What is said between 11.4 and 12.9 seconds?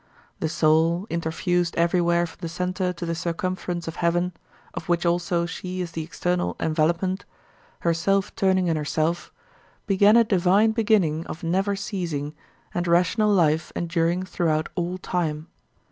never ceasing and